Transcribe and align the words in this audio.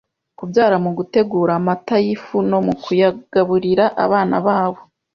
kubyara 0.37 0.75
mu 0.83 0.91
gutegura 0.97 1.51
amata 1.59 1.95
y 2.05 2.07
ifu 2.15 2.37
no 2.49 2.59
mu 2.65 2.73
kuyagaburira 2.83 3.85
abana 4.05 4.35
babo 4.45 4.81